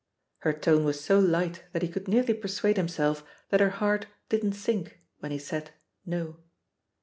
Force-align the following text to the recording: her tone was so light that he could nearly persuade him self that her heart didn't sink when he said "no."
her 0.39 0.51
tone 0.51 0.83
was 0.83 0.99
so 0.99 1.19
light 1.19 1.63
that 1.73 1.83
he 1.83 1.87
could 1.87 2.07
nearly 2.07 2.33
persuade 2.33 2.75
him 2.75 2.87
self 2.87 3.23
that 3.49 3.59
her 3.59 3.69
heart 3.69 4.07
didn't 4.29 4.53
sink 4.53 4.99
when 5.19 5.31
he 5.31 5.37
said 5.37 5.69
"no." 6.07 6.37